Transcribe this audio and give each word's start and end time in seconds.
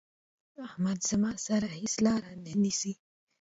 احمد 0.67 0.99
زما 1.09 1.31
سره 1.47 1.67
هيڅ 1.77 1.93
لار 2.05 2.21
نه 2.43 2.51
نيسي. 2.63 2.93